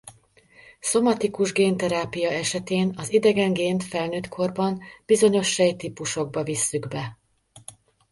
[0.79, 7.17] Szomatikus génterápia esetén az idegen gént felnőtt korban bizonyos sejttípusokba visszük be.